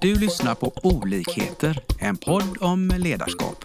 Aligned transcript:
Du 0.00 0.14
lyssnar 0.14 0.54
på 0.54 0.72
Olikheter, 0.82 1.80
en 1.98 2.16
podd 2.16 2.56
om 2.60 2.92
ledarskap. 2.98 3.64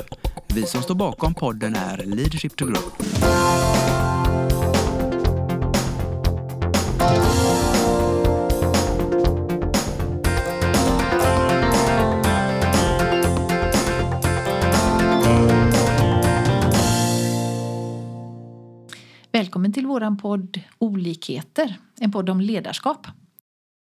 Vi 0.56 0.66
som 0.66 0.82
står 0.82 0.96
bakom 0.96 1.34
podden 1.34 1.76
är 1.76 1.98
Leadership 1.98 2.56
to 2.56 2.66
Group. 2.66 3.04
Välkommen 19.32 19.74
till 19.74 19.88
våran 19.88 20.18
podd 20.18 20.60
Olikheter, 20.78 21.78
en 22.00 22.12
podd 22.12 22.30
om 22.30 22.42
ledarskap. 22.42 23.08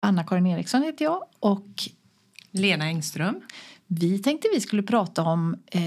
Anna-Karin 0.07 0.47
Eriksson 0.47 0.83
heter 0.83 1.05
jag 1.05 1.23
och 1.41 1.89
Lena 2.59 2.85
Engström. 2.85 3.41
vi 3.87 4.19
tänkte 4.19 4.49
vi 4.55 4.61
skulle 4.61 4.83
prata 4.83 5.23
om 5.23 5.57
eh, 5.67 5.81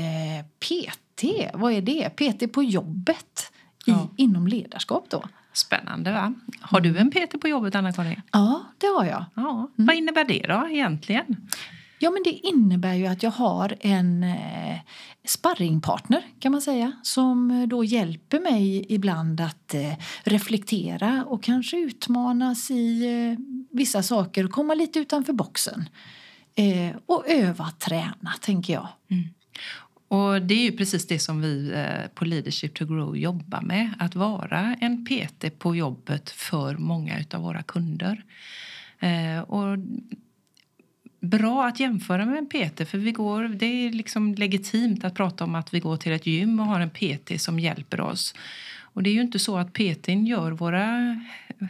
PT. 0.59 1.23
Vad 1.53 1.73
är 1.73 1.81
det? 1.81 2.09
PT 2.09 2.53
på 2.53 2.63
jobbet 2.63 3.51
i, 3.85 3.91
Ja. 3.91 4.09
inom 4.17 4.47
ledarskap 4.47 5.05
då. 5.09 5.23
Spännande 5.53 6.11
va? 6.11 6.33
Har 6.61 6.81
du 6.81 6.97
en 6.97 7.11
PT 7.11 7.41
på 7.41 7.47
jobbet 7.47 7.75
Anna-Karin? 7.75 8.21
Ja, 8.31 8.61
det 8.77 8.87
har 8.87 9.05
jag. 9.05 9.25
Ja. 9.35 9.69
Vad 9.75 9.95
innebär 9.95 10.25
det 10.25 10.45
då 10.47 10.67
egentligen? 10.71 11.49
Ja, 12.01 12.11
men 12.11 12.23
det 12.23 12.31
innebär 12.31 12.93
ju 12.93 13.07
att 13.07 13.23
jag 13.23 13.31
har 13.31 13.75
en 13.79 14.23
eh, 14.23 14.77
sparringpartner 15.27 16.21
kan 16.39 16.51
man 16.51 16.61
säga 16.61 16.91
som 17.03 17.51
eh, 17.51 17.67
då 17.67 17.83
hjälper 17.83 18.39
mig 18.39 18.85
ibland 18.89 19.41
att 19.41 19.73
eh, 19.73 19.93
reflektera 20.23 21.25
och 21.27 21.43
kanske 21.43 21.77
utmanas 21.77 22.71
i 22.71 23.05
eh, 23.05 23.43
vissa 23.77 24.03
saker 24.03 24.43
och 24.45 24.51
komma 24.51 24.73
lite 24.73 24.99
utanför 24.99 25.33
boxen. 25.33 25.89
Eh, 26.59 26.95
och 27.05 27.29
öva, 27.29 27.71
träna, 27.79 28.33
tänker 28.41 28.73
jag. 28.73 28.87
Mm. 29.09 29.23
Och 30.07 30.41
det 30.41 30.53
är 30.53 30.63
ju 30.63 30.71
precis 30.71 31.07
det 31.07 31.19
som 31.19 31.41
vi 31.41 31.71
eh, 31.75 32.07
på 32.13 32.25
Leadership 32.25 32.73
to 32.73 32.85
Grow 32.85 33.17
jobbar 33.17 33.61
med. 33.61 33.93
Att 33.99 34.15
vara 34.15 34.75
en 34.81 35.05
PT 35.05 35.59
på 35.59 35.75
jobbet 35.75 36.29
för 36.29 36.77
många 36.77 37.23
av 37.33 37.41
våra 37.41 37.63
kunder. 37.63 38.23
Eh, 38.99 39.39
och 39.39 39.77
bra 41.19 41.67
att 41.67 41.79
jämföra 41.79 42.25
med 42.25 42.37
en 42.37 42.49
PT 42.49 42.89
för 42.89 42.97
vi 42.97 43.11
går, 43.11 43.43
det 43.43 43.65
är 43.65 43.91
liksom 43.91 44.35
legitimt 44.35 45.03
att 45.03 45.15
prata 45.15 45.43
om 45.43 45.55
att 45.55 45.73
vi 45.73 45.79
går 45.79 45.97
till 45.97 46.11
ett 46.11 46.25
gym 46.25 46.59
och 46.59 46.65
har 46.65 46.79
en 46.79 46.89
PT 46.89 47.41
som 47.41 47.59
hjälper 47.59 48.01
oss. 48.01 48.35
Och 48.81 49.03
det 49.03 49.09
är 49.09 49.13
ju 49.13 49.21
inte 49.21 49.39
så 49.39 49.57
att 49.57 49.73
PTn 49.73 50.25
gör 50.25 50.51
våra, 50.51 51.19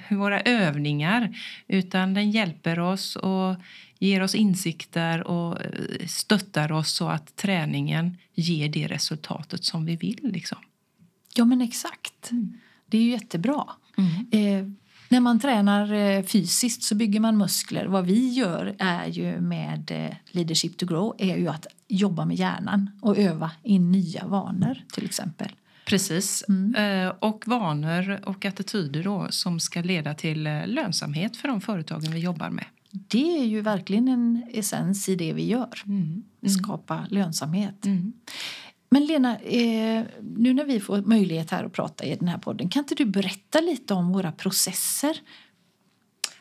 våra 0.10 0.42
övningar 0.42 1.36
utan 1.68 2.14
den 2.14 2.32
hjälper 2.32 2.80
oss 2.80 3.16
och 3.16 3.56
ger 4.00 4.22
oss 4.24 4.36
insikter 4.36 5.28
och 5.28 5.62
eh, 5.62 6.08
stöttar 6.08 6.72
oss 6.72 6.92
så 6.92 7.08
att 7.10 7.36
träningen 7.36 8.18
ger 8.34 8.70
det 8.70 8.88
resultatet 8.88 9.64
som 9.64 9.86
vi 9.86 9.96
vill. 9.96 10.20
Liksom. 10.34 10.58
Ja, 11.36 11.46
men 11.46 11.62
exakt. 11.62 12.30
Det 12.86 12.98
är 12.98 13.02
ju 13.02 13.12
jättebra. 13.12 13.64
Mm. 13.98 14.28
Eh, 14.32 14.72
när 15.10 15.20
man 15.20 15.40
tränar 15.40 15.94
eh, 15.94 16.24
fysiskt 16.24 16.84
så 16.84 16.96
bygger 16.96 17.20
man 17.20 17.38
muskler. 17.38 17.86
Vad 17.86 18.06
vi 18.06 18.30
gör 18.34 18.76
är 18.80 19.06
ju 19.08 19.42
med 19.42 19.92
eh, 19.92 20.16
Leadership 20.32 20.78
to 20.78 20.86
Grow 20.86 21.16
är 21.18 21.38
ju 21.38 21.48
att 21.48 21.68
jobba 21.88 22.26
med 22.26 22.38
hjärnan 22.38 22.90
och 23.02 23.18
öva 23.18 23.52
in 23.64 23.92
nya 23.92 24.28
vanor 24.28 24.78
till 24.94 25.06
exempel. 25.06 25.48
Precis. 25.86 26.44
Eh, 26.78 27.10
Och 27.20 27.44
vanor 27.48 28.20
och 28.26 28.46
attityder 28.46 29.04
då, 29.04 29.28
som 29.30 29.60
ska 29.60 29.82
leda 29.82 30.14
till 30.14 30.44
lönsamhet 30.66 31.38
för 31.38 31.48
de 31.48 31.62
företagen 31.62 32.12
vi 32.12 32.20
jobbar 32.20 32.50
med. 32.50 32.66
Det 32.92 33.40
är 33.40 33.46
ju 33.46 33.62
verkligen 33.62 34.08
en 34.08 34.44
essens 34.52 35.10
i 35.10 35.16
det 35.16 35.34
vi 35.34 35.48
gör. 35.48 35.84
Skapa 36.60 37.06
lönsamhet. 37.10 37.86
Mm. 37.86 38.14
Men 38.92 39.06
Lena, 39.06 39.38
eh, 39.40 40.04
nu 40.22 40.54
när 40.54 40.66
vi 40.66 40.80
får 40.80 41.02
möjlighet 41.02 41.52
här 41.52 41.64
att 41.64 41.74
prata 41.74 42.06
i 42.06 42.16
den 42.16 42.28
här 42.28 42.38
podden 42.38 42.70
kan 42.70 42.80
inte 42.80 42.96
du 42.96 43.06
berätta 43.06 43.60
lite 43.60 43.94
om 43.94 44.12
våra 44.12 44.32
processer? 44.32 45.22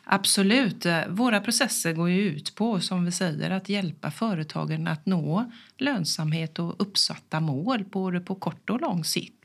Absolut. 0.03 0.85
Eh, 0.85 1.07
Våra 1.07 1.39
processer 1.39 1.93
går 1.93 2.09
ju 2.09 2.21
ut 2.21 2.55
på, 2.55 2.79
som 2.79 3.05
vi 3.05 3.11
säger, 3.11 3.51
att 3.51 3.69
hjälpa 3.69 4.11
företagen 4.11 4.87
att 4.87 5.05
nå 5.05 5.51
lönsamhet 5.77 6.59
och 6.59 6.81
uppsatta 6.81 7.39
mål 7.39 7.83
både 7.83 8.19
på 8.19 8.35
kort 8.35 8.69
och 8.69 8.81
lång 8.81 9.03
sikt. 9.03 9.38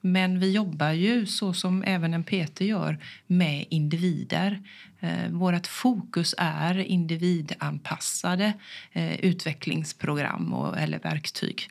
Men 0.00 0.40
vi 0.40 0.52
jobbar 0.52 0.90
ju, 0.90 1.26
så 1.26 1.52
som 1.52 1.82
även 1.82 2.14
en 2.14 2.24
PT 2.24 2.60
gör, 2.60 2.98
med 3.26 3.64
individer. 3.70 4.62
Eh, 5.00 5.30
Vårt 5.30 5.66
fokus 5.66 6.34
är 6.38 6.78
individanpassade 6.78 8.52
eh, 8.92 9.20
utvecklingsprogram 9.20 10.52
och, 10.54 10.78
eller 10.78 10.98
verktyg. 10.98 11.70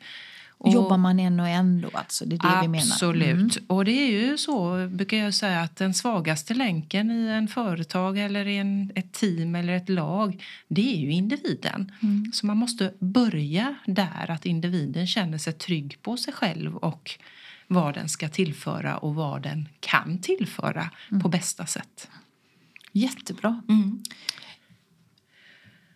Och- 0.60 0.72
Jobbar 0.74 0.96
man 0.96 1.20
en 1.20 1.40
och 1.40 1.48
en 1.48 1.80
då 1.80 1.88
alltså? 1.92 2.24
Det 2.24 2.36
är 2.36 2.38
det 2.56 2.62
vi 2.62 2.68
menar. 2.68 2.84
Absolut. 2.84 3.56
Mm. 3.56 3.66
Och 3.66 3.84
det 3.84 3.92
är 3.92 4.10
ju 4.10 4.38
så, 4.38 4.88
brukar 4.88 5.16
jag 5.16 5.34
säga, 5.34 5.60
att 5.60 5.76
den 5.76 5.94
svagaste 5.94 6.54
länken 6.54 7.10
i 7.10 7.28
en 7.28 7.48
företag 7.48 8.18
eller 8.18 8.46
i 8.46 8.56
en, 8.56 8.92
ett 8.94 9.12
team 9.12 9.54
eller 9.54 9.72
ett 9.72 9.88
lag, 9.88 10.44
det 10.68 10.94
är 10.94 10.98
ju 10.98 11.12
individen. 11.12 11.92
Mm. 12.02 12.32
Så 12.32 12.46
man 12.46 12.56
måste 12.56 12.92
börja 12.98 13.74
där, 13.86 14.30
att 14.30 14.46
individen 14.46 15.06
känner 15.06 15.38
sig 15.38 15.52
trygg 15.52 15.98
på 16.02 16.16
sig 16.16 16.34
själv 16.34 16.76
och 16.76 17.10
vad 17.68 17.94
den 17.94 18.08
ska 18.08 18.28
tillföra 18.28 18.96
och 18.98 19.14
vad 19.14 19.42
den 19.42 19.68
kan 19.80 20.18
tillföra 20.18 20.90
Mm. 21.10 21.22
på 21.22 21.28
bästa 21.28 21.66
sätt. 21.66 22.08
Jättebra. 22.92 23.62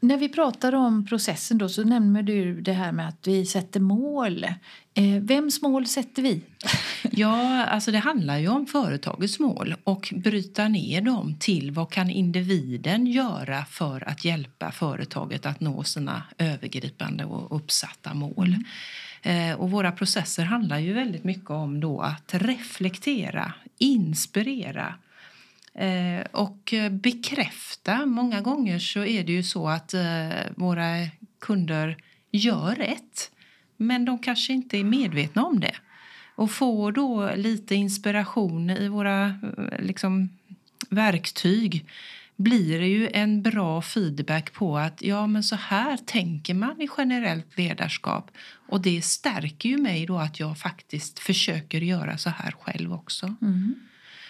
När 0.00 0.16
vi 0.16 0.28
pratar 0.28 0.74
om 0.74 1.06
processen 1.06 1.58
då 1.58 1.68
så 1.68 1.84
nämner 1.84 2.22
du 2.22 2.60
det 2.60 2.72
här 2.72 2.92
med 2.92 3.08
att 3.08 3.26
vi 3.26 3.46
sätter 3.46 3.80
mål. 3.80 4.44
Eh, 4.94 5.04
vems 5.22 5.62
mål 5.62 5.86
sätter 5.86 6.22
vi? 6.22 6.40
Ja, 7.14 7.64
alltså 7.64 7.90
det 7.90 7.98
handlar 7.98 8.38
ju 8.38 8.48
om 8.48 8.66
företagets 8.66 9.38
mål 9.38 9.74
och 9.84 10.12
bryta 10.16 10.68
ner 10.68 11.00
dem 11.00 11.36
till 11.40 11.70
vad 11.70 11.90
kan 11.92 12.10
individen 12.10 13.06
göra 13.06 13.64
för 13.64 14.08
att 14.08 14.24
hjälpa 14.24 14.72
företaget 14.72 15.46
att 15.46 15.60
nå 15.60 15.82
sina 15.84 16.22
övergripande 16.38 17.24
och 17.24 17.56
uppsatta 17.56 18.14
mål. 18.14 18.52
Eh, 18.52 18.58
Eh, 19.22 19.54
och 19.54 19.70
våra 19.70 19.92
processer 19.92 20.44
handlar 20.44 20.78
ju 20.78 20.92
väldigt 20.92 21.24
mycket 21.24 21.50
om 21.50 21.80
då 21.80 22.00
att 22.00 22.34
reflektera, 22.34 23.52
inspirera 23.78 24.94
eh, 25.74 26.26
och 26.30 26.74
bekräfta. 26.90 28.06
Många 28.06 28.40
gånger 28.40 28.78
så 28.78 29.04
är 29.04 29.24
det 29.24 29.32
ju 29.32 29.42
så 29.42 29.68
att 29.68 29.94
eh, 29.94 30.28
våra 30.54 31.08
kunder 31.38 31.96
gör 32.30 32.74
rätt 32.74 33.30
men 33.76 34.04
de 34.04 34.18
kanske 34.18 34.52
inte 34.52 34.78
är 34.78 34.84
medvetna 34.84 35.44
om 35.44 35.60
det 35.60 35.74
och 36.34 36.50
får 36.50 36.92
då 36.92 37.30
lite 37.36 37.74
inspiration 37.74 38.70
i 38.70 38.88
våra 38.88 39.34
liksom, 39.78 40.28
verktyg 40.90 41.86
blir 42.42 42.80
det 42.80 42.88
ju 42.88 43.08
en 43.12 43.42
bra 43.42 43.82
feedback 43.82 44.52
på 44.52 44.78
att 44.78 45.02
ja 45.02 45.26
men 45.26 45.42
så 45.42 45.56
här 45.56 45.96
tänker 45.96 46.54
man 46.54 46.82
i 46.82 46.88
generellt 46.98 47.58
ledarskap 47.58 48.30
och 48.68 48.80
det 48.80 49.02
stärker 49.02 49.68
ju 49.68 49.76
mig 49.76 50.06
då 50.06 50.18
att 50.18 50.40
jag 50.40 50.58
faktiskt 50.58 51.18
försöker 51.18 51.80
göra 51.80 52.18
så 52.18 52.30
här 52.30 52.50
själv 52.50 52.92
också. 52.92 53.34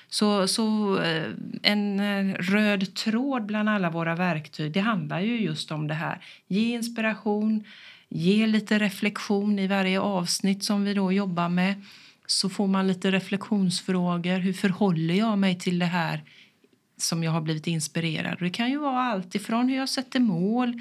Så, 0.08 0.48
så 0.48 0.98
eh, 1.02 1.30
en 1.62 2.00
eh, 2.00 2.34
röd 2.34 2.94
tråd 2.94 3.46
bland 3.46 3.68
alla 3.68 3.90
våra 3.90 4.14
verktyg 4.14 4.72
det 4.72 4.80
handlar 4.80 5.20
ju 5.20 5.40
just 5.40 5.72
om 5.72 5.88
det 5.88 5.94
här. 5.94 6.24
Ge 6.48 6.74
inspiration, 6.74 7.64
ge 8.08 8.46
lite 8.46 8.78
reflektion 8.78 9.58
i 9.58 9.66
varje 9.66 10.00
avsnitt 10.00 10.64
som 10.64 10.84
vi 10.84 10.94
då 10.94 11.12
jobbar 11.12 11.48
med. 11.48 11.74
Så 12.26 12.48
får 12.48 12.66
man 12.66 12.86
lite 12.86 13.10
reflektionsfrågor. 13.10 14.38
Hur 14.38 14.52
förhåller 14.52 15.14
jag 15.14 15.38
mig 15.38 15.58
till 15.58 15.78
det 15.78 15.86
här 15.86 16.22
som 17.02 17.22
jag 17.22 17.32
har 17.32 17.40
blivit 17.40 17.66
inspirerad? 17.66 18.36
Det 18.40 18.50
kan 18.50 18.70
ju 18.70 18.78
vara 18.78 19.02
allt 19.02 19.34
ifrån 19.34 19.68
hur 19.68 19.76
jag 19.76 19.88
sätter 19.88 20.20
mål, 20.20 20.80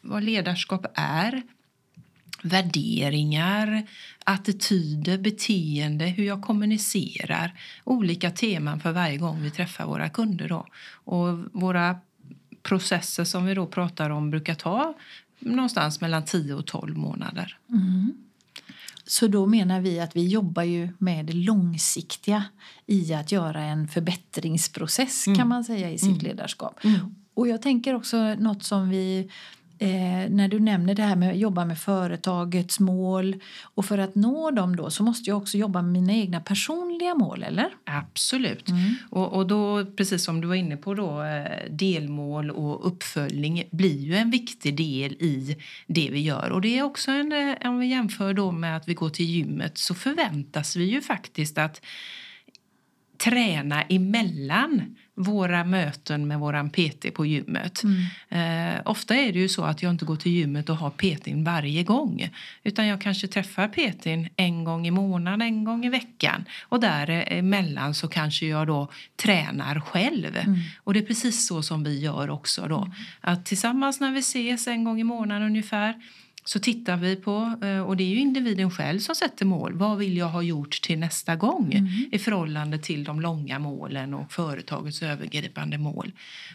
vad- 0.00 0.22
ledarskap 0.22 0.86
är, 0.94 1.42
värderingar, 2.42 3.86
attityder, 4.24 5.18
beteende, 5.18 6.06
hur 6.06 6.24
jag 6.24 6.42
kommunicerar. 6.42 7.52
Olika 7.84 8.30
teman 8.30 8.80
för 8.80 8.92
varje 8.92 9.16
gång 9.16 9.42
vi 9.42 9.50
träffar 9.50 9.86
våra 9.86 10.08
kunder. 10.08 10.48
Då. 10.48 10.66
Och 10.92 11.38
våra 11.52 11.96
processer 12.62 13.24
som 13.24 13.44
vi 13.46 13.54
då 13.54 13.66
pratar 13.66 14.10
om 14.10 14.30
brukar 14.30 14.54
ta 14.54 14.94
någonstans 15.38 16.00
mellan 16.00 16.24
10 16.24 16.54
och 16.54 16.66
12 16.66 16.96
månader. 16.96 17.58
Mm. 17.68 18.12
Så 19.10 19.26
då 19.26 19.46
menar 19.46 19.80
vi 19.80 20.00
att 20.00 20.16
vi 20.16 20.28
jobbar 20.28 20.62
ju 20.62 20.88
med 20.98 21.26
det 21.26 21.32
långsiktiga 21.32 22.44
i 22.86 23.14
att 23.14 23.32
göra 23.32 23.62
en 23.62 23.88
förbättringsprocess 23.88 25.24
kan 25.24 25.48
man 25.48 25.64
säga 25.64 25.90
i 25.90 25.98
sitt 25.98 26.22
ledarskap. 26.22 26.80
Och 27.34 27.48
jag 27.48 27.62
tänker 27.62 27.94
också 27.94 28.34
något 28.34 28.62
som 28.62 28.88
vi 28.90 29.30
eh, 29.80 30.30
när 30.30 30.48
du 30.48 30.60
nämner 30.60 30.94
det 30.94 31.02
här 31.02 31.16
med 31.16 31.30
att 31.30 31.38
jobba 31.38 31.64
med 31.64 31.78
företagets 31.78 32.80
mål 32.80 33.36
och 33.62 33.84
för 33.84 33.98
att 33.98 34.14
nå 34.14 34.50
dem 34.50 34.76
då 34.76 34.90
så 34.90 35.02
måste 35.02 35.30
jag 35.30 35.36
också 35.38 35.58
jobba 35.58 35.82
med 35.82 35.92
mina 35.92 36.12
egna 36.12 36.40
personliga 36.40 37.14
mål, 37.14 37.42
eller? 37.42 37.68
Absolut. 37.84 38.68
Mm. 38.68 38.94
Och, 39.10 39.32
och 39.32 39.46
då, 39.46 39.84
precis 39.96 40.24
som 40.24 40.40
du 40.40 40.48
var 40.48 40.54
inne 40.54 40.76
på 40.76 40.94
då, 40.94 41.22
eh, 41.22 41.70
delmål 41.70 42.50
och 42.50 42.86
uppföljning 42.86 43.64
blir 43.70 43.98
ju 43.98 44.16
en 44.16 44.30
viktig 44.30 44.76
del 44.76 45.12
i 45.12 45.56
det 45.86 46.08
vi 46.12 46.20
gör. 46.20 46.50
Och 46.50 46.60
det 46.60 46.78
är 46.78 46.82
också 46.82 47.10
en, 47.10 47.32
eh, 47.32 47.70
om 47.70 47.78
vi 47.78 47.86
jämför 47.86 48.34
då 48.34 48.52
med 48.52 48.76
att 48.76 48.88
vi 48.88 48.94
går 48.94 49.10
till 49.10 49.26
gymmet 49.26 49.78
så 49.78 49.94
förväntas 49.94 50.76
vi 50.76 50.84
ju 50.84 51.00
faktiskt 51.00 51.58
att 51.58 51.80
träna 53.24 53.82
emellan 53.82 54.96
våra 55.20 55.64
möten 55.64 56.28
med 56.28 56.38
våran 56.38 56.70
PT 56.70 57.14
på 57.14 57.26
gymmet. 57.26 57.82
Mm. 57.82 58.76
Eh, 58.76 58.80
ofta 58.84 59.14
är 59.14 59.32
det 59.32 59.38
ju 59.38 59.48
så 59.48 59.64
att 59.64 59.82
jag 59.82 59.90
inte 59.90 60.04
går 60.04 60.16
till 60.16 60.32
gymmet 60.32 60.68
och 60.68 60.76
har 60.76 60.90
PTn 60.90 61.44
varje 61.44 61.82
gång. 61.82 62.28
Utan 62.64 62.86
jag 62.86 63.00
kanske 63.00 63.26
träffar 63.26 63.68
PTn 63.68 64.28
en 64.36 64.64
gång 64.64 64.86
i 64.86 64.90
månaden, 64.90 65.42
en 65.42 65.64
gång 65.64 65.84
i 65.84 65.88
veckan. 65.88 66.44
Och 66.62 66.80
däremellan 66.80 67.94
så 67.94 68.08
kanske 68.08 68.46
jag 68.46 68.66
då 68.66 68.88
tränar 69.16 69.80
själv. 69.80 70.36
Mm. 70.36 70.58
Och 70.84 70.94
det 70.94 71.00
är 71.00 71.06
precis 71.06 71.46
så 71.46 71.62
som 71.62 71.84
vi 71.84 72.00
gör 72.00 72.30
också 72.30 72.66
då. 72.68 72.78
Mm. 72.78 72.90
Att 73.20 73.46
tillsammans 73.46 74.00
när 74.00 74.10
vi 74.12 74.20
ses 74.20 74.66
en 74.66 74.84
gång 74.84 75.00
i 75.00 75.04
månaden 75.04 75.46
ungefär 75.46 75.94
så 76.44 76.58
tittar 76.58 76.96
vi 76.96 77.16
på, 77.16 77.58
eh, 77.62 77.80
och 77.80 77.96
det 77.96 78.04
är 78.04 78.08
ju 78.08 78.18
individen 78.18 78.70
själv 78.70 78.98
som 78.98 79.14
sätter 79.14 79.44
mål. 79.46 79.72
Vad 79.74 79.98
vill 79.98 80.16
jag 80.16 80.28
ha 80.28 80.42
gjort 80.42 80.82
till 80.82 80.98
nästa 80.98 81.36
gång 81.36 81.72
mm. 81.72 82.08
i 82.12 82.18
förhållande 82.18 82.78
till 82.78 83.04
de 83.04 83.20
långa 83.20 83.58
målen 83.58 84.14
och 84.14 84.32
företagets 84.32 85.02
övergripande 85.02 85.78
mål? 85.78 86.12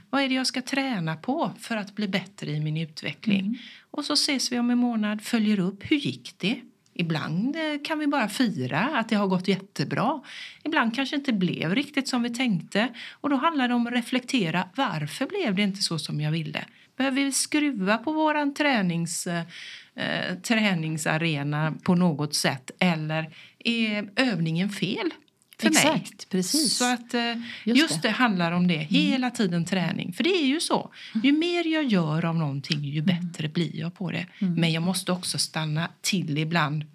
Vad 0.10 0.22
är 0.22 0.30
det 0.30 0.36
jag 0.36 0.48
ska 0.48 0.62
träna 0.62 1.16
på 1.16 1.52
för 1.60 1.78
att 1.78 1.96
bli 1.96 2.08
bättre 2.08 2.52
i 2.52 2.60
min 2.60 2.78
utveckling? 2.78 3.40
Mm. 3.40 3.56
Och 3.92 4.06
så 4.06 4.14
ses 4.14 4.52
vi 4.52 4.60
om 4.60 4.70
en 4.70 4.78
månad, 4.78 5.22
följer 5.22 5.60
upp. 5.60 5.84
Hur 5.92 5.98
gick 5.98 6.36
det? 6.38 6.62
Ibland 6.98 7.56
eh, 7.56 7.62
kan 7.84 8.00
vi 8.00 8.08
bara 8.08 8.30
fira 8.30 8.80
att 8.80 9.10
det 9.10 9.16
har 9.16 9.28
gått 9.28 9.48
jättebra. 9.48 10.22
Ibland 10.64 10.96
kanske 10.96 11.16
inte 11.16 11.34
blev 11.34 11.76
riktigt 11.76 12.08
som 12.08 12.24
vi 12.24 12.30
tänkte. 12.30 12.88
Och 13.12 13.30
då 13.30 13.36
handlar 13.36 13.68
det 13.68 13.74
om 13.74 13.88
att 13.88 13.94
reflektera. 13.94 14.68
Varför 14.76 15.26
blev 15.26 15.56
det 15.56 15.62
inte 15.62 15.82
så 15.82 16.00
som 16.00 16.22
jag 16.22 16.32
ville? 16.32 16.66
Behöver 16.98 17.24
vi 17.24 17.32
skruva 17.32 17.98
på 17.98 18.12
vår 18.12 18.54
tränings, 18.54 19.28
eh, 19.28 20.36
träningsarena 20.44 21.74
på 21.84 21.96
något 21.96 22.36
sätt? 22.36 22.72
Eller 22.80 23.36
är 23.60 24.10
övningen 24.16 24.70
fel? 24.70 25.12
För 25.60 25.68
Exakt, 25.68 25.94
mig. 25.94 26.28
precis. 26.30 26.78
Så 26.78 26.94
att 26.94 27.14
eh, 27.14 27.36
just, 27.64 27.80
just 27.80 28.02
det. 28.02 28.08
det. 28.08 28.12
handlar 28.12 28.52
om 28.52 28.68
det. 28.68 28.76
Mm. 28.76 28.88
Hela 28.90 29.32
tiden 29.32 29.66
träning. 29.66 30.14
För 30.14 30.24
det 30.24 30.30
är 30.30 30.46
ju 30.46 30.60
så. 30.60 30.94
Ju 31.24 31.32
mer 31.32 31.68
jag 31.68 31.84
gör 31.84 32.26
av 32.26 32.36
någonting 32.36 32.84
ju 32.84 33.00
mm. 33.00 33.06
bättre 33.06 33.48
blir 33.48 33.76
jag 33.76 33.96
på 33.96 34.12
det. 34.12 34.28
Mm. 34.40 34.54
Men 34.54 34.72
jag 34.72 34.84
måste 34.84 35.12
också 35.12 35.38
stanna 35.38 35.90
till 36.02 36.38
ibland 36.38 36.86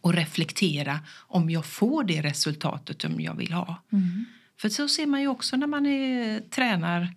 och 0.00 0.14
reflektera 0.14 1.00
om 1.28 1.50
jag 1.50 1.66
får 1.66 2.04
det 2.04 2.22
resultatet 2.22 3.02
som 3.02 3.20
jag 3.20 3.34
vill 3.34 3.52
ha. 3.52 3.82
Mm. 3.92 4.24
För 4.60 4.68
så 4.68 4.88
ser 4.88 5.06
man 5.06 5.20
ju 5.20 5.28
också 5.28 5.56
när 5.56 5.66
man 5.66 5.86
är, 5.86 6.40
tränar 6.40 7.14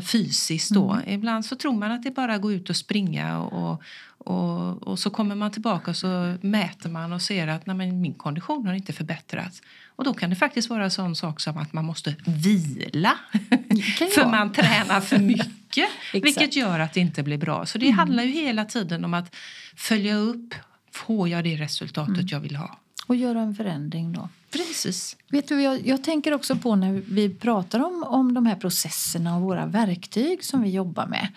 fysiskt 0.00 0.70
då. 0.70 0.92
Mm. 0.92 1.08
Ibland 1.08 1.44
så 1.44 1.56
tror 1.56 1.72
man 1.72 1.92
att 1.92 2.02
det 2.02 2.10
bara 2.10 2.38
går 2.38 2.52
ut 2.52 2.70
och 2.70 2.76
springa 2.76 3.38
och, 3.38 3.82
och, 4.18 4.82
och, 4.82 4.98
så 4.98 5.10
kommer 5.10 5.34
man 5.34 5.50
tillbaka 5.50 5.90
och 5.90 5.96
så 5.96 6.36
mäter 6.40 6.90
man 6.90 7.12
och 7.12 7.22
ser 7.22 7.48
att 7.48 7.66
nej, 7.66 7.76
men 7.76 8.00
min 8.00 8.14
kondition 8.14 8.66
har 8.66 8.74
inte 8.74 8.92
förbättrats. 8.92 9.62
Och 9.96 10.04
då 10.04 10.14
kan 10.14 10.30
det 10.30 10.36
faktiskt 10.36 10.70
vara 10.70 10.84
en 10.84 10.90
sån 10.90 11.16
sak 11.16 11.40
som 11.40 11.58
att 11.58 11.72
man 11.72 11.84
måste 11.84 12.14
vila. 12.26 13.18
för 14.14 14.30
man 14.30 14.52
tränar 14.52 15.00
för 15.00 15.18
mycket. 15.32 15.88
vilket 16.12 16.56
gör 16.56 16.80
att 16.80 16.92
det 16.92 17.00
inte 17.00 17.22
blir 17.22 17.38
bra. 17.38 17.66
Så 17.66 17.78
det 17.78 17.86
mm. 17.86 17.98
handlar 17.98 18.22
ju 18.22 18.32
hela 18.32 18.64
tiden 18.64 19.04
om 19.04 19.14
att 19.14 19.34
följa 19.76 20.16
upp. 20.16 20.54
Får 20.92 21.28
jag 21.28 21.44
det 21.44 21.56
resultatet 21.56 22.14
mm. 22.14 22.26
jag 22.26 22.40
vill 22.40 22.56
ha? 22.56 22.78
Och 23.06 23.16
göra 23.16 23.40
en 23.40 23.54
förändring 23.54 24.12
då. 24.12 24.28
Precis. 24.52 25.16
Vet 25.30 25.48
du, 25.48 25.62
jag, 25.62 25.86
jag, 25.86 26.04
tänker 26.04 26.34
också 26.34 26.56
på 26.56 26.76
när 26.76 26.92
vi 26.92 27.34
pratar 27.34 27.80
om, 27.84 28.04
om 28.06 28.34
de 28.34 28.46
här 28.46 28.56
processerna 28.56 29.36
och 29.36 29.42
våra 29.42 29.66
verktyg 29.66 30.44
som 30.44 30.62
vi 30.62 30.70
jobbar 30.70 31.06
med. 31.06 31.28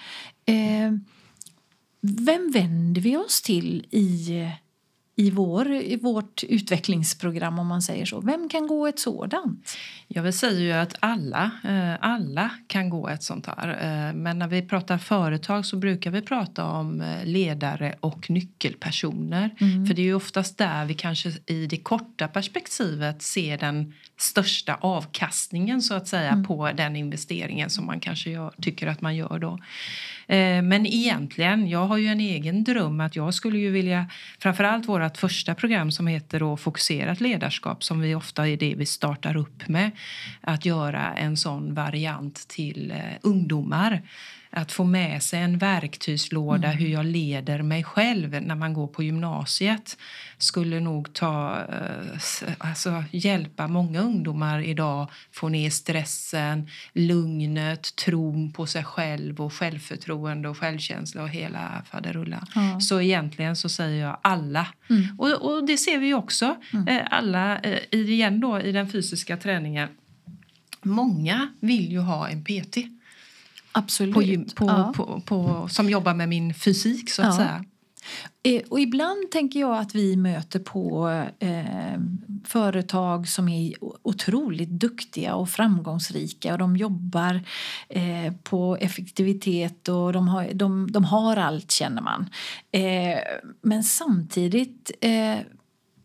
Eh, 0.46 0.98
vem 2.02 2.52
vänder 2.52 3.02
vi 3.02 3.18
oss 3.18 3.42
till 3.42 3.88
i 3.92 4.48
i, 5.18 5.30
vår, 5.30 5.74
i 5.74 5.96
vårt 5.96 6.44
utvecklingsprogram 6.44 7.60
om 7.60 7.68
man 7.68 7.82
säger 7.82 8.06
så. 8.06 8.22
Vem 8.22 8.50
kan 8.50 8.68
gå 8.68 8.88
ett 8.88 9.00
sådant? 9.00 9.78
Jag 10.08 10.24
vill 10.24 10.34
säga 10.34 10.60
ju 10.60 10.72
att 10.72 10.96
alla, 11.00 11.52
eh, 11.64 11.94
alla 12.00 12.52
kan 12.68 12.90
gå 12.90 13.10
ett 13.10 13.24
sånt 13.24 13.46
här. 13.46 13.68
Eh, 13.68 14.14
men 14.14 14.40
när 14.40 14.48
vi 14.48 14.62
pratar 14.62 14.98
företag 14.98 15.66
så 15.66 15.78
brukar 15.78 16.12
vi 16.12 16.22
prata 16.22 16.66
om 16.66 17.02
eh, 17.02 17.26
ledare 17.26 17.96
och 18.00 18.30
nyckelpersoner. 18.30 19.56
Mm. 19.60 19.86
För 19.86 19.94
det 19.94 20.02
är 20.02 20.04
ju 20.04 20.14
oftast 20.14 20.58
där 20.58 20.86
vi 20.86 20.94
kanske 20.94 21.32
i 21.46 21.68
det 21.68 21.78
korta 21.78 22.28
perspektivet 22.28 23.22
ser 23.22 23.58
den 23.58 23.94
största 24.18 24.76
avkastningen 24.76 25.82
så 25.82 25.94
att 25.94 26.08
säga 26.08 26.32
mm. 26.32 26.46
på 26.46 26.72
den 26.72 26.96
investeringen 26.96 27.70
som 27.70 27.86
man 27.86 28.00
kanske 28.00 28.30
gör, 28.30 28.54
tycker 28.62 28.88
att 28.88 29.02
man 29.02 29.16
gör 29.16 29.40
då. 29.40 29.60
Men 30.64 30.86
egentligen, 30.86 31.68
jag 31.68 31.86
har 31.88 31.98
ju 31.98 32.08
en 32.08 32.20
egen 32.20 32.64
dröm 32.64 33.00
att 33.00 33.16
jag 33.16 33.34
skulle 33.34 33.58
ju 33.58 33.72
vilja, 33.72 34.10
framförallt 34.40 34.88
vårt 34.88 35.18
första 35.18 35.56
program 35.56 35.92
som 35.92 36.08
heter 36.08 36.40
då 36.40 36.58
Fokuserat 36.58 37.22
ledarskap 37.22 37.84
som 37.84 38.00
vi 38.00 38.16
ofta 38.16 38.48
är 38.48 38.58
det 38.58 38.76
vi 38.78 38.86
startar 38.86 39.38
upp 39.38 39.68
med. 39.68 39.92
Att 40.42 40.66
göra 40.66 41.14
en 41.14 41.38
sån 41.38 41.74
variant 41.74 42.48
till 42.48 42.92
eh, 42.92 42.98
ungdomar 43.22 44.02
att 44.56 44.72
få 44.72 44.84
med 44.84 45.24
sig 45.24 45.40
en 45.40 45.58
verktygslåda 45.58 46.68
mm. 46.68 46.78
hur 46.78 46.88
jag 46.88 47.06
leder 47.06 47.62
mig 47.62 47.84
själv 47.84 48.42
när 48.42 48.56
man 48.56 48.74
går 48.74 48.88
på 48.88 49.04
gymnasiet 49.04 49.98
skulle 50.38 50.80
nog 50.80 51.14
ta, 51.14 51.58
eh, 51.60 52.52
alltså, 52.58 53.04
hjälpa 53.12 53.68
många 53.68 54.02
ungdomar 54.02 54.62
idag 54.62 55.12
få 55.32 55.50
ner 55.50 55.70
stressen, 55.70 56.70
lugnet, 56.94 57.96
tron 57.96 58.54
på 58.54 58.66
sig 58.66 58.84
själv 58.84 59.42
och 59.42 59.54
självförtroende 59.54 60.50
och 60.50 60.58
självkänsla 60.58 61.24
och 61.24 61.30
hela 61.30 61.84
faderullan. 61.92 62.46
Ja. 62.56 62.80
Så 62.80 63.02
egentligen 63.02 63.56
så 63.56 63.70
säger 63.70 64.06
jag 64.06 64.18
alla. 64.22 64.68
Mm. 64.90 65.20
Och, 65.20 65.32
och, 65.32 65.68
det 65.68 65.78
ser 65.78 65.98
vi 65.98 66.14
också, 66.14 66.56
mm. 66.74 66.88
Eh, 66.88 67.08
alla 67.12 67.60
eh, 67.60 67.80
igen 67.92 68.40
då 68.40 68.62
i 68.62 68.72
den 68.72 68.90
fysiska 68.90 69.38
träningen. 69.38 69.90
Många 70.82 71.48
vill 71.60 71.92
ju 71.92 72.00
ha 72.00 72.30
en 72.30 72.44
PT. 72.44 72.78
Absolut. 73.76 74.56
På, 74.56 74.66
på, 74.66 74.72
ja. 74.72 74.94
på, 74.96 75.22
på, 75.26 75.68
som 75.68 75.90
jobbar 75.90 76.14
med 76.14 76.30
min 76.30 76.54
fysik 76.54 77.10
så 77.10 77.22
att 77.22 77.28
ja. 77.28 77.38
säga. 77.38 77.66
Eh, 78.44 78.62
och 78.70 78.80
ibland 78.80 79.32
tänker 79.32 79.60
jag 79.60 79.78
att 79.78 79.96
vi 79.96 80.16
möter 80.16 80.60
på 80.60 81.10
eh, 81.40 82.00
företag 82.46 83.28
som 83.28 83.50
är 83.50 83.74
otroligt 84.02 84.70
duktiga 84.70 85.36
och 85.36 85.50
framgångsrika 85.50 86.54
och 86.54 86.60
de 86.60 86.78
jobbar 86.78 87.42
eh, 87.90 88.34
på 88.44 88.78
effektivitet 88.82 89.88
och 89.88 90.14
de 90.14 90.28
har, 90.28 90.50
de, 90.54 90.92
de 90.92 91.04
har 91.04 91.38
allt 91.38 91.72
känner 91.72 92.02
man. 92.02 92.30
Eh, 92.72 93.20
men 93.62 93.84
samtidigt 93.84 94.92
eh, 95.02 95.38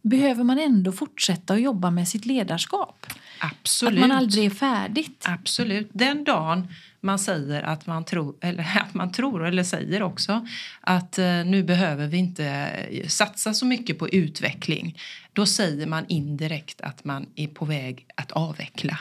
behöver 0.02 0.44
man 0.44 0.58
ändå 0.58 0.92
fortsätta 0.92 1.54
att 1.54 1.60
jobba 1.60 1.90
med 1.90 2.08
sitt 2.08 2.26
ledarskap. 2.26 3.06
Absolut. 3.40 4.02
Att 4.02 4.08
man 4.08 4.18
aldrig 4.18 4.44
är 4.44 4.50
färdigt. 4.50 5.24
Absolut. 5.28 5.90
Den 5.92 6.24
dagen 6.24 6.68
man 7.00 7.18
säger 7.18 7.62
att 7.62 7.86
man 7.86 8.04
tror, 8.04 8.34
eller 8.40 8.62
att 8.80 8.94
man 8.94 9.12
tror, 9.12 9.46
eller 9.46 9.64
säger 9.64 10.02
också 10.02 10.46
att 10.80 11.18
eh, 11.18 11.44
nu 11.44 11.62
behöver 11.62 12.06
vi 12.06 12.16
inte 12.16 12.44
eh, 12.44 13.06
satsa 13.06 13.54
så 13.54 13.66
mycket 13.66 13.98
på 13.98 14.08
utveckling. 14.08 14.98
Då 15.32 15.46
säger 15.46 15.86
man 15.86 16.04
indirekt 16.08 16.80
att 16.80 17.04
man 17.04 17.26
är 17.36 17.46
på 17.46 17.64
väg 17.64 18.06
att 18.14 18.32
avveckla. 18.32 18.98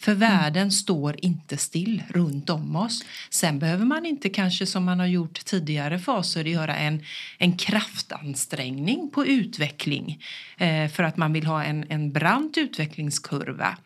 För 0.00 0.12
mm. 0.12 0.20
världen 0.20 0.70
står 0.70 1.16
inte 1.24 1.56
still 1.56 2.02
runt 2.08 2.50
om 2.50 2.76
oss. 2.76 3.04
Sen 3.30 3.58
behöver 3.58 3.84
man 3.84 4.06
inte 4.06 4.28
kanske 4.28 4.66
som 4.66 4.84
man 4.84 5.00
har 5.00 5.06
gjort 5.06 5.44
tidigare 5.44 5.98
faser 5.98 6.44
göra 6.44 6.76
en, 6.76 7.04
en 7.38 7.56
kraftansträngning 7.56 9.10
på 9.10 9.26
utveckling 9.26 10.22
eh, 10.56 10.88
för 10.88 11.02
att 11.02 11.16
man 11.16 11.32
vill 11.32 11.46
ha 11.46 11.64
en, 11.64 11.84
en 11.88 12.12
brant 12.12 12.56
utvecklingskurva. 12.58 13.76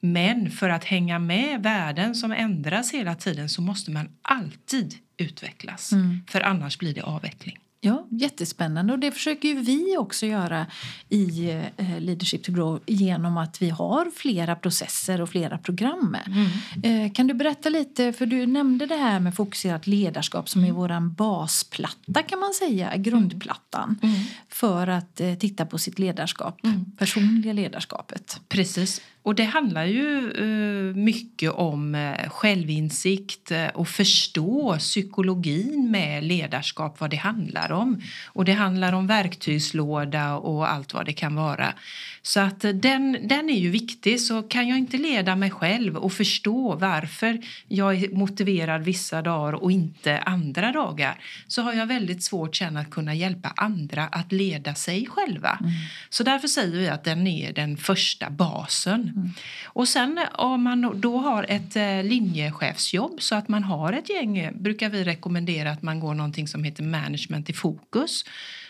Men 0.00 0.50
för 0.50 0.68
att 0.68 0.84
hänga 0.84 1.18
med 1.18 1.62
världen 1.62 2.14
som 2.14 2.32
ändras 2.32 2.92
hela 2.92 3.14
tiden 3.14 3.48
så 3.48 3.62
måste 3.62 3.90
man 3.90 4.08
alltid 4.22 4.94
utvecklas. 5.16 5.92
Mm. 5.92 6.20
För 6.28 6.40
annars 6.40 6.78
blir 6.78 6.94
det 6.94 7.02
avveckling. 7.02 7.58
Ja, 7.84 8.06
jättespännande. 8.10 8.92
Och 8.92 8.98
det 8.98 9.12
försöker 9.12 9.48
ju 9.48 9.54
vi 9.60 9.96
också 9.98 10.26
göra 10.26 10.66
i 11.08 11.50
eh, 11.76 12.00
Leadership 12.00 12.42
to 12.42 12.52
Grow 12.52 12.80
genom 12.86 13.36
att 13.36 13.62
vi 13.62 13.70
har 13.70 14.10
flera 14.16 14.56
processer 14.56 15.20
och 15.20 15.28
flera 15.28 15.58
program. 15.58 16.16
Mm. 16.26 17.06
Eh, 17.06 17.12
kan 17.12 17.26
du 17.26 17.34
berätta 17.34 17.68
lite, 17.68 18.12
för 18.12 18.26
du 18.26 18.46
nämnde 18.46 18.86
det 18.86 18.96
här 18.96 19.20
med 19.20 19.34
fokuserat 19.34 19.86
ledarskap 19.86 20.48
som 20.48 20.64
mm. 20.64 20.70
är 20.70 20.78
vår 20.78 21.00
basplatta 21.00 22.22
kan 22.22 22.38
man 22.38 22.52
säga, 22.54 22.96
grundplattan 22.96 23.98
mm. 24.02 24.14
för 24.48 24.86
att 24.86 25.20
eh, 25.20 25.34
titta 25.34 25.66
på 25.66 25.78
sitt 25.78 25.98
ledarskap, 25.98 26.64
mm. 26.64 26.84
personliga 26.98 27.52
ledarskapet. 27.52 28.40
Precis. 28.48 29.00
Och 29.24 29.34
det 29.34 29.44
handlar 29.44 29.84
ju 29.84 30.32
uh, 30.40 30.96
mycket 30.96 31.50
om 31.50 31.94
uh, 31.94 32.28
självinsikt 32.28 33.52
uh, 33.52 33.66
och 33.66 33.88
förstå 33.88 34.76
psykologin 34.78 35.90
med 35.90 36.24
ledarskap, 36.24 37.00
vad 37.00 37.10
det 37.10 37.16
handlar 37.16 37.72
om. 37.72 38.02
Och 38.26 38.44
det 38.44 38.52
handlar 38.52 38.92
om 38.92 39.06
verktygslåda 39.06 40.36
och 40.36 40.70
allt 40.72 40.94
vad 40.94 41.06
det 41.06 41.12
kan 41.12 41.34
vara. 41.34 41.74
Så 42.22 42.40
att 42.40 42.60
den, 42.60 43.18
den 43.22 43.50
är 43.50 43.58
ju 43.58 43.70
viktig. 43.70 44.20
Så 44.20 44.42
kan 44.42 44.68
jag 44.68 44.78
inte 44.78 44.96
leda 44.96 45.36
mig 45.36 45.50
själv 45.50 45.96
och 45.96 46.12
förstå 46.12 46.74
varför 46.74 47.40
jag 47.68 47.94
är 47.94 48.08
motiverad 48.08 48.82
vissa 48.82 49.22
dagar 49.22 49.52
och 49.52 49.72
inte 49.72 50.18
andra 50.18 50.72
dagar 50.72 51.20
så 51.46 51.62
har 51.62 51.72
jag 51.72 51.86
väldigt 51.86 52.22
svårt 52.22 52.56
sen 52.56 52.76
att 52.76 52.90
kunna 52.90 53.14
hjälpa 53.14 53.52
andra 53.56 54.04
att 54.04 54.32
leda 54.32 54.74
sig 54.74 55.06
själva. 55.06 55.58
Mm. 55.60 55.72
Så 56.08 56.22
därför 56.22 56.48
säger 56.48 56.76
vi 56.76 56.88
att 56.88 57.04
den 57.04 57.26
är 57.26 57.52
den 57.52 57.76
första 57.76 58.30
basen. 58.30 59.13
Mm. 59.16 59.30
Och 59.64 59.88
sen 59.88 60.20
om 60.32 60.62
man 60.62 61.00
då 61.00 61.18
har 61.18 61.46
ett 61.48 61.76
eh, 61.76 62.04
linjechefsjobb 62.04 63.22
så 63.22 63.34
att 63.34 63.48
man 63.48 63.64
har 63.64 63.92
ett 63.92 64.10
gäng 64.10 64.50
brukar 64.54 64.90
vi 64.90 65.04
rekommendera 65.04 65.70
att 65.70 65.82
man 65.82 66.00
går 66.00 66.14
någonting 66.14 66.48
som 66.48 66.64
heter 66.64 66.82
management 66.82 67.50
i 67.50 67.52
fokus 67.52 68.24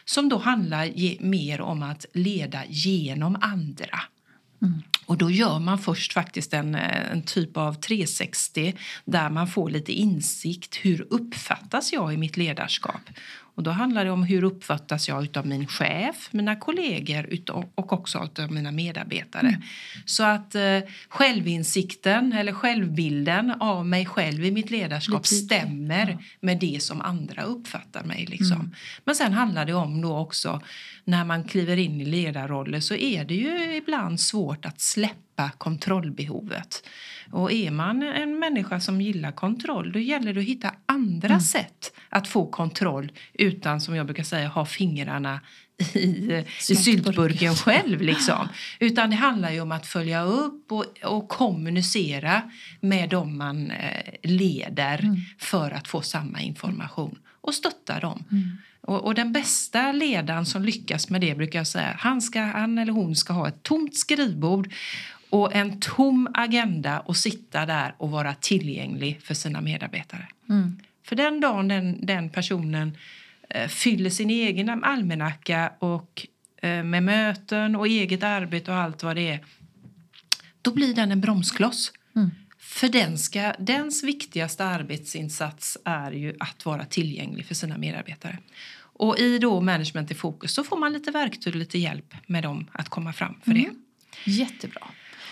som 0.05 0.29
då 0.29 0.39
handlar 0.39 1.23
mer 1.23 1.61
om 1.61 1.83
att 1.83 2.07
leda 2.13 2.63
genom 2.69 3.37
andra. 3.41 4.01
Mm. 4.63 4.83
Och 5.07 5.19
då 5.19 5.31
gör 5.31 5.59
man 5.59 5.79
först 5.79 6.13
faktiskt 6.13 6.55
en, 6.55 6.75
eh, 6.75 7.13
en 7.13 7.23
typ 7.23 7.57
av 7.57 7.75
360 7.75 8.75
där 9.05 9.31
man 9.31 9.47
får 9.49 9.71
lite 9.71 9.93
insikt. 9.93 10.77
Hur 10.77 11.07
uppfattas 11.11 11.93
jag 11.93 12.15
i 12.15 12.17
mitt 12.17 12.37
ledarskap? 12.37 13.01
Och 13.55 13.63
då 13.63 13.71
handlar 13.71 14.05
det 14.05 14.11
om 14.11 14.23
hur 14.23 14.45
uppfattas 14.45 15.09
jag 15.09 15.37
av 15.37 15.47
min 15.47 15.67
chef, 15.67 16.29
mina 16.31 16.57
kollegor 16.57 17.29
och 17.75 17.93
också 17.93 18.29
av 18.39 18.53
mina 18.53 18.71
medarbetare. 18.71 19.49
Mm. 19.49 19.63
Så 20.05 20.23
att 20.25 20.55
eh, 20.55 20.79
självinsikten 21.09 22.33
eller 22.33 22.53
självbilden 22.53 23.51
av 23.51 23.87
mig 23.87 24.07
själv 24.07 24.45
i 24.45 24.51
mitt 24.51 24.71
ledarskap 24.71 25.27
stämmer 25.27 26.09
ja. 26.09 26.19
med 26.41 26.59
det 26.59 26.83
som 26.83 27.01
andra 27.01 27.43
uppfattar 27.43 28.05
mig. 28.05 28.27
Liksom. 28.27 28.61
Mm. 28.61 28.75
Men 29.05 29.15
sen 29.15 29.33
handlar 29.33 29.65
det 29.65 29.75
om 29.75 30.01
då 30.01 30.17
också 30.17 30.61
när 31.05 31.25
man 31.25 31.45
kliver 31.45 31.77
in 31.77 32.01
i 32.01 32.05
ledarroller 32.05 32.81
så 32.81 32.95
är 32.95 33.25
det 33.25 33.35
ju 33.35 33.77
ibland 33.77 34.21
svårt 34.21 34.67
att 34.67 34.81
släppa 34.81 35.34
kontrollbehovet. 35.59 36.89
Och 37.31 37.53
är 37.53 37.71
man 37.71 38.03
en 38.03 38.39
människa 38.39 38.81
som 38.81 39.01
gillar 39.01 39.33
kontroll 39.33 39.93
då 39.93 39.99
gäller 39.99 40.35
det 40.35 40.41
att 40.41 40.47
hitta 40.47 40.75
andra 40.87 41.29
mm. 41.29 41.41
sätt 41.41 41.93
att 42.09 42.29
få 42.29 42.47
kontroll 42.47 43.13
utan, 43.33 43.81
som 43.81 43.97
jag 43.97 44.07
brukar 44.07 44.23
säga, 44.23 44.49
ha 44.49 44.67
fingrarna 44.67 45.41
i, 45.95 46.45
i 46.71 46.77
syltburken 46.77 47.55
själv. 47.55 48.01
Liksom. 48.03 48.49
Utan 48.81 49.11
det 49.11 49.17
handlar 49.17 49.51
ju 49.51 49.61
om 49.61 49.73
att 49.73 49.87
följa 49.87 50.23
upp 50.23 50.73
och, 50.73 50.85
och 51.05 51.29
kommunicera 51.29 52.43
med 52.81 53.11
dem 53.11 53.39
man 53.39 53.71
eh, 53.71 54.15
leder 54.23 54.99
mm. 54.99 55.17
för 55.39 55.71
att 55.71 55.89
få 55.89 56.03
samma 56.03 56.41
information 56.41 57.19
och 57.41 57.55
stötta 57.55 58.01
dem. 58.01 58.25
Mm. 58.31 58.59
Och, 58.81 59.05
och, 59.05 59.15
den 59.15 59.33
bästa 59.33 59.93
ledaren 59.93 60.47
som 60.47 60.65
lyckas 60.65 61.11
med 61.11 61.21
det 61.21 61.35
brukar 61.35 61.59
jag 61.59 61.67
säga, 61.67 61.97
han, 61.99 62.23
ska, 62.23 62.41
han 62.41 62.79
eller 62.79 62.93
hon 62.93 63.17
ska 63.17 63.33
ha 63.33 63.49
ett 63.49 63.63
tomt 63.63 63.97
skrivbord 63.97 64.73
och 65.35 65.55
en 65.55 65.81
tom 65.81 66.29
agenda 66.35 67.01
och 67.01 67.17
sitta 67.17 67.67
där 67.67 67.95
och 67.99 68.11
vara 68.11 68.35
tillgänglig 68.35 69.23
för 69.23 69.35
sina 69.35 69.61
medarbetare. 69.61 70.29
Mm. 70.49 70.81
För 71.03 71.17
den 71.17 71.41
dagen 71.41 71.69
den, 71.69 72.07
den 72.07 72.31
personen 72.31 72.97
eh, 73.51 73.69
fyller 73.69 74.11
sin 74.11 74.31
egen 74.31 74.85
almanacka 74.85 75.73
och 75.79 76.27
eh, 76.63 76.85
med 76.85 77.03
möten 77.03 77.77
och 77.77 77.87
eget 77.87 78.23
arbete 78.23 78.71
och 78.71 78.77
allt 78.77 79.03
vad 79.03 79.17
det 79.17 79.29
är, 79.29 79.45
då 80.63 80.73
blir 80.75 80.95
den 80.95 81.13
en 81.13 81.21
bromskloss. 81.21 81.93
Mm. 82.17 82.31
För 82.59 82.89
den 82.89 83.19
ska, 83.19 83.53
dens 83.59 84.05
viktigaste 84.05 84.65
arbetsinsats 84.65 85.79
är 85.85 86.13
ju 86.13 86.35
att 86.41 86.65
vara 86.65 86.85
tillgänglig 86.85 87.47
för 87.47 87.55
sina 87.55 87.79
medarbetare. 87.79 88.39
Och 88.77 89.19
i 89.19 89.39
då 89.39 89.61
management 89.61 90.11
i 90.11 90.15
fokus 90.15 90.55
så 90.55 90.65
får 90.65 90.77
man 90.77 90.93
lite 90.93 91.11
verktyg 91.11 91.55
och 91.55 91.59
lite 91.59 91.79
hjälp 91.79 92.15
med 92.27 92.43
dem 92.43 92.67
att 92.73 92.89
komma 92.89 93.13
fram 93.13 93.35
för 93.45 93.51
mm. 93.51 93.63
det. 93.65 94.31
Jättebra. 94.31 94.83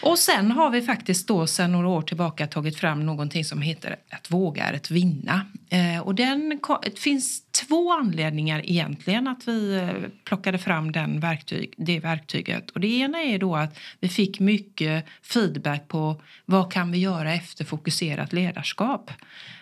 Och 0.03 0.19
sen 0.19 0.51
har 0.51 0.71
vi 0.71 0.83
faktiskt 0.83 1.29
då 1.29 1.47
sedan 1.47 1.73
några 1.73 1.89
år 1.89 2.03
tillbaka 2.03 2.47
tagit 2.47 2.77
fram 2.77 3.07
någonting 3.07 3.45
som 3.45 3.63
heter 3.63 3.97
att 4.11 4.31
våga 4.31 4.65
är 4.65 4.75
att 4.75 4.91
vinna. 4.91 5.47
Eh, 5.71 6.03
och 6.03 6.15
den, 6.15 6.61
finns 6.99 7.52
två 7.69 7.93
anledningar 7.93 8.63
egentligen 8.65 9.29
att 9.29 9.49
vi 9.49 9.75
eh, 9.75 10.11
plockade 10.25 10.59
fram 10.59 10.93
den 10.93 11.21
verktyg, 11.21 11.75
det 11.77 12.01
verktyget. 12.01 12.71
Och 12.71 12.81
det 12.81 12.87
ena 12.87 13.23
är 13.23 13.39
då 13.39 13.57
att 13.57 13.79
vi 14.01 14.09
fick 14.09 14.41
mycket 14.41 15.07
feedback 15.23 15.89
på 15.89 16.23
vad 16.45 16.73
kan 16.73 16.93
vi 16.93 16.99
göra 16.99 17.35
efter 17.35 17.65
fokuserat 17.65 18.33
ledarskap. 18.33 19.11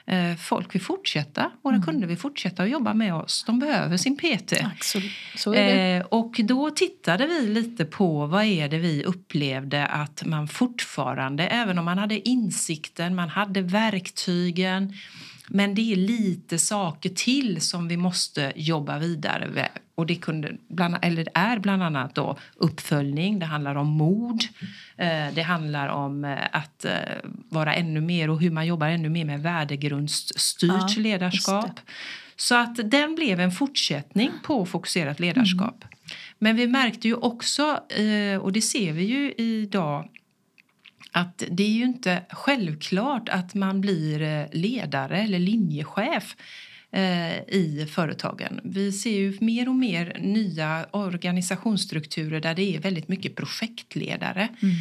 Eh, 0.07 0.37
folk 0.37 0.75
vill 0.75 0.83
fortsätta, 0.83 1.51
våra 1.63 1.75
mm. 1.75 1.87
kunder 1.87 2.07
vill 2.07 2.19
fortsätta 2.19 2.63
att 2.63 2.71
jobba 2.71 2.95
med 2.95 3.15
oss. 3.15 3.45
De 3.47 3.59
behöver 3.59 3.97
sin 3.97 4.17
PT. 4.17 4.53
Eh, 5.57 6.07
och 6.07 6.41
då 6.45 6.71
tittade 6.71 7.27
vi 7.27 7.47
lite 7.47 7.85
på 7.85 8.27
vad 8.27 8.45
är 8.45 8.69
det 8.69 8.79
vi 8.79 9.05
upplevde 9.05 9.87
att 9.87 10.23
man 10.25 10.49
fortfarande, 10.49 11.47
även 11.47 11.79
om 11.79 11.85
man 11.85 11.99
hade 11.99 12.29
insikten, 12.29 13.15
man 13.15 13.29
hade 13.29 13.63
verktygen 13.63 14.95
men 15.53 15.75
det 15.75 15.93
är 15.93 15.97
lite 15.97 16.59
saker 16.59 17.11
till 17.11 17.61
som 17.61 17.89
vi 17.89 17.97
måste 17.97 18.53
jobba 18.57 18.99
vidare 18.99 19.49
med. 19.49 19.69
Och 19.95 20.07
det, 20.07 20.17
kunde 20.17 20.57
bland, 20.69 20.97
eller 21.03 21.29
är 21.35 21.59
bland 21.59 21.83
annat 21.83 22.15
då 22.15 22.39
uppföljning, 22.57 23.39
det 23.39 23.47
handlar 23.47 23.75
om 23.75 23.87
mod, 23.87 24.43
eh, 24.97 25.35
det 25.35 25.43
handlar 25.43 25.89
om 25.89 26.25
eh, 26.25 26.39
att 26.53 26.85
eh, 26.85 26.93
vara 27.49 27.75
ännu 27.75 28.01
mer 28.01 28.31
och 28.31 28.41
hur 28.41 28.51
man 28.51 28.67
jobbar 28.67 28.89
ännu 28.89 29.09
mer 29.09 29.25
med 29.25 29.43
värdegrundsstyrt 29.43 30.97
ja, 30.97 31.03
ledarskap. 31.03 31.81
Så 32.37 32.55
att 32.55 32.91
den 32.91 33.15
blev 33.15 33.41
en 33.41 33.53
fortsättning 33.53 34.31
på 34.43 34.67
fokuserat 34.67 35.21
ledarskap. 35.21 35.85
Mm. 35.85 35.97
Men 36.39 36.57
vi 36.57 36.67
märkte 36.67 37.09
ju 37.09 37.15
också, 37.15 37.81
och 38.41 38.53
det 38.53 38.63
ser 38.63 38.93
vi 38.93 39.05
ju 39.05 39.33
idag 39.33 40.09
att 41.13 41.43
det 41.51 41.63
är 41.63 41.71
ju 41.71 41.85
inte 41.85 42.23
självklart 42.31 43.29
att 43.29 43.55
man 43.55 43.81
blir 43.81 44.23
eh, 44.23 44.47
ledare 44.53 45.19
eller 45.23 45.39
linjechef 45.39 46.37
eh, 46.91 47.39
i 47.39 47.89
företagen. 47.91 48.61
Vi 48.65 48.93
ser 48.93 49.19
ju 49.19 49.39
mer 49.41 49.69
och 49.69 49.75
mer 49.75 50.17
nya 50.21 50.87
organisationsstrukturer 50.91 52.41
där 52.41 52.55
det 52.55 52.77
är 52.77 52.81
väldigt 52.81 53.09
mycket 53.09 53.37
projektledare. 53.37 54.49
Mm. 54.63 54.75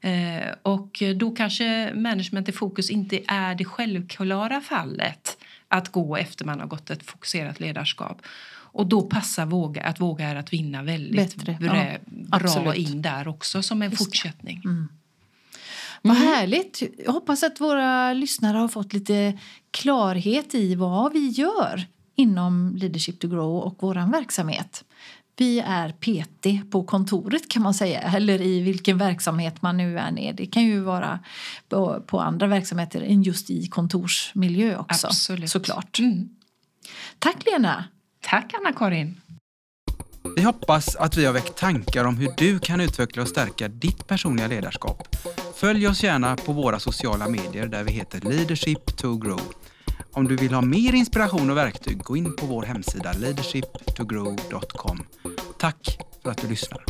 Eh, 0.00 0.54
och 0.62 1.02
då 1.16 1.30
kanske 1.30 1.92
management 1.94 2.48
i 2.48 2.52
fokus 2.52 2.90
inte 2.90 3.20
är 3.26 3.54
det 3.54 3.64
självklara 3.64 4.60
fallet 4.60 5.36
att 5.68 5.88
gå 5.88 6.16
efter 6.16 6.44
man 6.44 6.60
har 6.60 6.66
gått 6.66 6.90
ett 6.90 7.02
fokuserat 7.02 7.60
ledarskap. 7.60 8.22
Och 8.76 8.86
då 8.86 9.02
passar 9.02 9.46
våga, 9.46 9.82
att 9.82 10.00
våga 10.00 10.28
är 10.28 10.36
att 10.36 10.52
vinna 10.52 10.82
väldigt 10.82 11.36
Bättre. 11.36 11.56
bra, 11.60 11.96
ja, 12.30 12.38
bra 12.38 12.74
in 12.74 13.02
där 13.02 13.28
också 13.28 13.62
som 13.62 13.82
en 13.82 13.90
Just 13.90 14.04
fortsättning. 14.04 14.62
Mm. 14.64 14.88
Vad 16.02 16.16
mm. 16.16 16.28
härligt! 16.28 16.82
Jag 17.04 17.12
hoppas 17.12 17.42
att 17.42 17.60
våra 17.60 18.12
lyssnare 18.12 18.58
har 18.58 18.68
fått 18.68 18.92
lite 18.92 19.38
klarhet 19.70 20.54
i 20.54 20.74
vad 20.74 21.12
vi 21.12 21.28
gör 21.28 21.86
inom 22.14 22.76
Leadership 22.76 23.20
to 23.20 23.28
Grow 23.28 23.56
och 23.56 23.76
vår 23.80 24.12
verksamhet. 24.12 24.84
Vi 25.38 25.60
är 25.60 25.88
PT 25.88 26.70
på 26.70 26.84
kontoret 26.84 27.48
kan 27.48 27.62
man 27.62 27.74
säga, 27.74 28.00
eller 28.00 28.40
i 28.40 28.60
vilken 28.60 28.98
verksamhet 28.98 29.62
man 29.62 29.76
nu 29.76 29.98
är 29.98 30.10
nere. 30.10 30.32
Det 30.32 30.46
kan 30.46 30.64
ju 30.64 30.80
vara 30.80 31.20
på, 31.68 32.02
på 32.06 32.20
andra 32.20 32.46
verksamheter 32.46 33.00
än 33.00 33.22
just 33.22 33.50
i 33.50 33.66
kontorsmiljö 33.66 34.78
också. 34.78 35.06
Absolut. 35.06 35.50
Såklart. 35.50 35.98
Mm. 35.98 36.28
Tack 37.18 37.36
Lena! 37.46 37.84
Tack 38.20 38.54
Anna-Karin! 38.54 39.20
Vi 40.36 40.42
hoppas 40.42 40.96
att 40.96 41.16
vi 41.16 41.24
har 41.24 41.32
väckt 41.32 41.58
tankar 41.58 42.04
om 42.04 42.16
hur 42.16 42.30
du 42.36 42.58
kan 42.58 42.80
utveckla 42.80 43.22
och 43.22 43.28
stärka 43.28 43.68
ditt 43.68 44.06
personliga 44.06 44.46
ledarskap. 44.46 45.16
Följ 45.56 45.88
oss 45.88 46.02
gärna 46.02 46.36
på 46.36 46.52
våra 46.52 46.78
sociala 46.78 47.28
medier 47.28 47.66
där 47.66 47.84
vi 47.84 47.92
heter 47.92 48.20
Leadership 48.20 48.96
to 48.96 49.16
Grow. 49.16 49.40
Om 50.12 50.28
du 50.28 50.36
vill 50.36 50.54
ha 50.54 50.62
mer 50.62 50.94
inspiration 50.94 51.50
och 51.50 51.56
verktyg, 51.56 52.02
gå 52.02 52.16
in 52.16 52.36
på 52.36 52.46
vår 52.46 52.62
hemsida 52.62 53.12
leadershiptogrow.com. 53.12 55.06
Tack 55.58 55.98
för 56.22 56.30
att 56.30 56.38
du 56.38 56.48
lyssnar. 56.48 56.84